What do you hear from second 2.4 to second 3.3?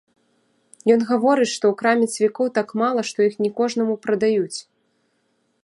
так мала, што